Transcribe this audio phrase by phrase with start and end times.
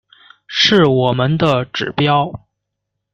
[0.47, 2.33] 是我们的指标